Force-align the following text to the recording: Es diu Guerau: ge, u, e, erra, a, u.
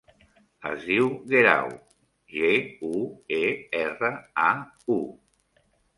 Es 0.69 0.85
diu 0.91 1.09
Guerau: 1.33 1.67
ge, 2.37 2.53
u, 2.93 3.05
e, 3.41 3.45
erra, 3.85 4.11
a, 4.49 4.51
u. 4.99 5.01